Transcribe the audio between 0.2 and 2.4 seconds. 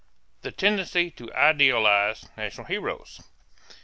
THE TENDENCY TO IDEALIZE